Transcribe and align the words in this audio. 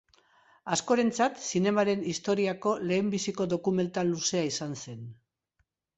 Askorentzat 0.75 1.43
zinemaren 1.49 2.01
historiako 2.13 2.73
lehenbiziko 2.93 3.47
dokumental 3.55 4.11
luzea 4.15 4.45
izan 4.53 4.75
zen. 4.87 5.05